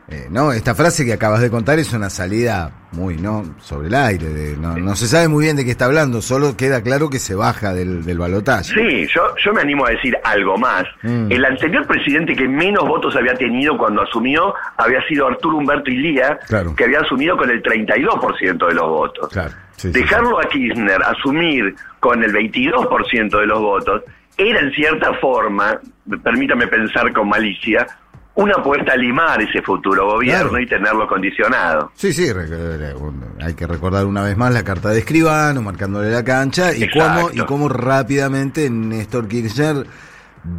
Eh, 0.08 0.28
no, 0.30 0.52
esta 0.52 0.72
frase 0.76 1.04
que 1.04 1.12
acabas 1.12 1.40
de 1.40 1.50
contar 1.50 1.80
es 1.80 1.92
una 1.92 2.10
salida 2.10 2.70
muy, 2.92 3.16
¿no? 3.16 3.42
Sobre 3.58 3.88
el 3.88 3.94
aire. 3.96 4.28
de- 4.28 4.56
no, 4.56 4.76
no 4.76 4.94
se 4.94 5.08
sabe 5.08 5.26
muy 5.26 5.44
bien 5.44 5.56
de 5.56 5.64
qué 5.64 5.72
está 5.72 5.86
hablando, 5.86 6.22
solo 6.22 6.56
queda 6.56 6.80
claro 6.80 7.10
que 7.10 7.18
se 7.18 7.34
baja 7.34 7.74
del, 7.74 8.04
del 8.04 8.16
balotaje. 8.18 8.72
Sí, 8.72 9.06
yo, 9.12 9.22
yo 9.44 9.52
me 9.52 9.62
animo 9.62 9.84
a 9.84 9.90
decir 9.90 10.16
algo 10.22 10.56
más. 10.56 10.84
Mm. 11.02 11.32
El 11.32 11.44
anterior 11.44 11.84
presidente 11.88 12.36
que 12.36 12.46
menos 12.46 12.86
votos 12.86 13.16
había 13.16 13.34
tenido 13.34 13.76
cuando 13.76 14.02
asumió 14.02 14.54
había 14.76 15.02
sido 15.08 15.26
Arturo 15.26 15.56
Humberto 15.56 15.90
Ilía, 15.90 16.38
Claro. 16.46 16.74
que 16.76 16.84
había 16.84 17.00
asumido 17.00 17.36
con 17.36 17.50
el 17.50 17.60
32% 17.60 18.68
de 18.68 18.74
los 18.74 18.88
votos. 18.88 19.28
Claro, 19.32 19.50
sí, 19.76 19.92
sí, 19.92 20.00
Dejarlo 20.00 20.38
a 20.38 20.48
Kirchner 20.48 21.02
asumir 21.02 21.74
con 21.98 22.22
el 22.22 22.32
22% 22.32 23.40
de 23.40 23.46
los 23.46 23.60
votos 23.60 24.02
era 24.38 24.60
en 24.60 24.70
cierta 24.72 25.14
forma, 25.14 25.80
permítame 26.22 26.66
pensar 26.66 27.10
con 27.12 27.28
malicia, 27.28 27.86
una 28.36 28.52
apuesta 28.54 28.92
a 28.92 28.96
limar 28.96 29.40
ese 29.42 29.60
futuro 29.62 30.06
gobierno 30.06 30.50
Claro. 30.50 30.60
y 30.62 30.66
tenerlo 30.66 31.06
condicionado. 31.08 31.90
Sí, 31.94 32.12
sí, 32.12 32.28
hay 33.42 33.54
que 33.54 33.66
recordar 33.66 34.04
una 34.06 34.22
vez 34.22 34.36
más 34.36 34.52
la 34.52 34.62
carta 34.62 34.90
de 34.90 34.98
escribano, 35.00 35.62
marcándole 35.62 36.10
la 36.10 36.22
cancha, 36.22 36.72
y 36.74 36.84
Exacto. 36.84 37.28
cómo, 37.28 37.30
y 37.32 37.46
cómo 37.46 37.68
rápidamente 37.68 38.68
Néstor 38.70 39.26
Kirchner 39.28 39.86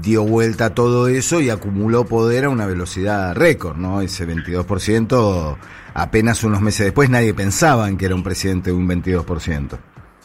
dio 0.01 0.23
vuelta 0.23 0.65
a 0.65 0.69
todo 0.73 1.07
eso 1.07 1.39
y 1.39 1.49
acumuló 1.49 2.05
poder 2.05 2.45
a 2.45 2.49
una 2.49 2.65
velocidad 2.65 3.33
récord, 3.35 3.77
¿no? 3.77 4.01
Ese 4.01 4.25
22%, 4.25 5.57
apenas 5.93 6.43
unos 6.43 6.61
meses 6.61 6.85
después 6.87 7.09
nadie 7.09 7.33
pensaba 7.33 7.87
en 7.87 7.97
que 7.97 8.05
era 8.07 8.15
un 8.15 8.23
presidente 8.23 8.71
de 8.71 8.75
un 8.75 8.87
22%. 8.87 9.77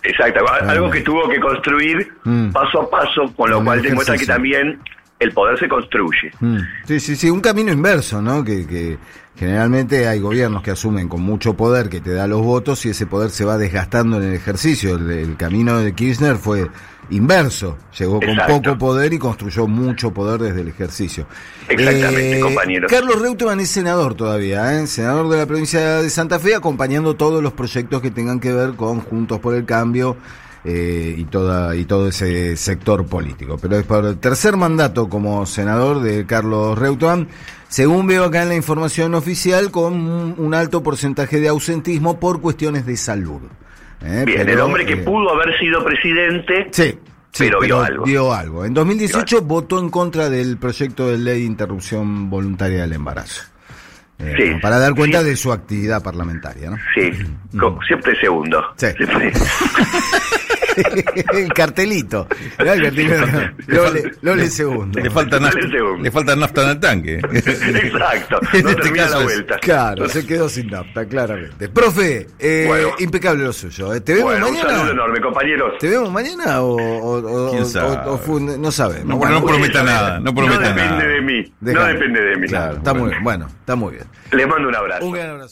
Exacto, 0.04 0.40
algo 0.66 0.90
que 0.90 1.00
tuvo 1.02 1.28
que 1.28 1.38
construir 1.38 2.12
Mm. 2.24 2.50
paso 2.50 2.80
a 2.82 2.90
paso, 2.90 3.32
con 3.36 3.50
lo 3.50 3.58
Un 3.60 3.64
cual 3.66 3.82
demuestra 3.82 4.16
que 4.16 4.26
también 4.26 4.80
el 5.22 5.32
poder 5.32 5.58
se 5.58 5.68
construye. 5.68 6.30
Mm. 6.40 6.58
Sí, 6.86 7.00
sí, 7.00 7.16
sí, 7.16 7.30
un 7.30 7.40
camino 7.40 7.72
inverso, 7.72 8.20
¿no? 8.20 8.44
Que, 8.44 8.66
que 8.66 8.98
generalmente 9.36 10.06
hay 10.08 10.20
gobiernos 10.20 10.62
que 10.62 10.70
asumen 10.70 11.08
con 11.08 11.22
mucho 11.22 11.54
poder 11.54 11.88
que 11.88 12.00
te 12.00 12.12
da 12.12 12.26
los 12.26 12.42
votos 12.42 12.84
y 12.86 12.90
ese 12.90 13.06
poder 13.06 13.30
se 13.30 13.44
va 13.44 13.56
desgastando 13.58 14.18
en 14.18 14.24
el 14.24 14.34
ejercicio. 14.34 14.96
El, 14.96 15.10
el 15.10 15.36
camino 15.36 15.78
de 15.78 15.94
Kirchner 15.94 16.36
fue 16.36 16.68
inverso, 17.10 17.78
llegó 17.98 18.20
con 18.20 18.30
Exacto. 18.30 18.62
poco 18.62 18.78
poder 18.78 19.12
y 19.12 19.18
construyó 19.18 19.66
mucho 19.66 20.12
poder 20.12 20.40
desde 20.40 20.60
el 20.62 20.68
ejercicio. 20.68 21.26
Eh, 21.68 21.74
Exactamente, 21.74 22.40
compañero. 22.40 22.88
Carlos 22.88 23.20
Reutemann 23.20 23.60
es 23.60 23.68
senador 23.68 24.14
todavía, 24.14 24.78
¿eh? 24.78 24.86
senador 24.86 25.28
de 25.28 25.38
la 25.38 25.46
provincia 25.46 26.00
de 26.00 26.10
Santa 26.10 26.38
Fe, 26.38 26.54
acompañando 26.54 27.14
todos 27.14 27.42
los 27.42 27.52
proyectos 27.52 28.00
que 28.00 28.10
tengan 28.10 28.40
que 28.40 28.52
ver 28.52 28.74
con 28.74 29.00
Juntos 29.00 29.40
por 29.40 29.54
el 29.54 29.64
Cambio 29.64 30.16
eh, 30.64 31.14
y 31.16 31.24
toda 31.24 31.74
y 31.76 31.84
todo 31.84 32.08
ese 32.08 32.56
sector 32.56 33.06
político. 33.06 33.58
Pero 33.60 33.76
es 33.78 33.84
por 33.84 34.04
el 34.04 34.18
tercer 34.18 34.56
mandato 34.56 35.08
como 35.08 35.44
senador 35.46 36.00
de 36.00 36.24
Carlos 36.26 36.78
Reutemann, 36.78 37.28
según 37.68 38.06
veo 38.06 38.24
acá 38.24 38.42
en 38.42 38.48
la 38.50 38.54
información 38.56 39.14
oficial, 39.14 39.70
con 39.70 39.94
un, 40.38 40.54
alto 40.54 40.82
porcentaje 40.82 41.40
de 41.40 41.48
ausentismo 41.48 42.20
por 42.20 42.40
cuestiones 42.40 42.84
de 42.86 42.96
salud. 42.96 43.40
¿eh? 44.04 44.22
Bien, 44.26 44.48
el 44.48 44.60
hombre 44.60 44.84
que 44.84 44.92
eh, 44.94 44.96
pudo 44.98 45.30
haber 45.34 45.58
sido 45.58 45.82
presidente, 45.84 46.68
Sí. 46.70 46.98
sí, 47.32 47.44
Pero 47.44 47.60
vio 47.60 47.80
algo. 47.80 48.04
vio 48.04 48.32
algo. 48.32 48.64
En 48.64 48.74
2018 48.74 49.42
votó 49.42 49.78
en 49.78 49.88
contra 49.88 50.28
del 50.28 50.58
proyecto 50.58 51.08
de 51.08 51.18
ley 51.18 51.40
de 51.40 51.46
interrupción 51.46 52.28
voluntaria 52.28 52.82
del 52.82 52.92
embarazo. 52.92 53.42
Eh, 54.18 54.34
Sí. 54.36 54.60
Para 54.60 54.78
dar 54.78 54.94
cuenta 54.94 55.22
de 55.22 55.34
su 55.34 55.50
actividad 55.50 56.00
parlamentaria, 56.02 56.70
¿no? 56.70 56.76
sí, 56.94 57.10
co- 57.58 57.78
siempre 57.88 58.14
segundo. 58.20 58.62
Sí. 58.76 58.86
Siempre. 58.96 59.32
el 61.34 61.52
cartelito. 61.52 62.26
Mirá 62.58 62.74
el 62.74 62.82
cartelito. 62.82 63.14
Lole, 63.66 64.12
Lole 64.22 64.50
segundo. 64.50 65.00
Le 65.00 65.10
falta, 65.10 65.38
le 65.38 66.10
falta 66.10 66.36
nafta 66.36 66.62
en 66.64 66.68
el 66.70 66.80
tanque. 66.80 67.14
Exacto, 67.32 68.40
En 68.52 68.62
no 68.64 68.70
este 68.70 68.82
termina 68.82 69.04
caso 69.04 69.14
la 69.16 69.20
es- 69.20 69.24
vuelta. 69.24 69.58
Claro, 69.58 70.08
se 70.08 70.26
quedó 70.26 70.48
sin 70.48 70.66
nafta, 70.68 71.06
claramente. 71.06 71.68
Profe, 71.68 72.26
eh, 72.38 72.64
Bueno. 72.66 72.88
impecable 72.98 73.44
lo 73.44 73.52
suyo. 73.52 73.92
¿eh? 73.94 74.00
¿Te 74.00 74.14
vemos 74.14 74.30
Bueno, 74.32 74.48
un 74.48 74.56
saludo 74.56 74.72
mañana? 74.74 74.90
enorme, 74.92 75.20
compañeros. 75.20 75.74
¿Te 75.78 75.88
vemos 75.90 76.10
mañana 76.12 76.62
o, 76.62 76.76
o, 76.76 77.16
o- 77.46 77.50
¿Quién 77.50 77.62
o- 77.62 77.66
sabe? 77.66 77.96
o 78.10 78.18
fue 78.18 78.36
un- 78.36 78.60
no 78.60 78.72
sabemos? 78.72 79.06
No, 79.06 79.16
Bueno, 79.16 79.40
no 79.40 79.46
prometa 79.46 79.82
nada, 79.82 80.20
no 80.20 80.34
prometa 80.34 80.60
no 80.60 80.68
depende 80.68 80.90
nada. 80.96 81.06
de 81.06 81.20
mí. 81.22 81.42
No 81.60 81.70
dejalo. 81.70 81.86
depende 81.86 82.20
de 82.22 82.36
mí. 82.36 82.46
Claro, 82.48 82.76
está 82.76 82.94
muy 82.94 83.10
bien. 83.10 83.22
Bueno, 83.24 83.46
está 83.60 83.76
muy 83.76 83.92
bien. 83.94 84.04
Les 84.32 84.48
mando 84.48 84.68
un 84.68 84.74
abrazo. 84.76 85.04
Un 85.06 85.12
gran 85.12 85.30
abrazo. 85.30 85.48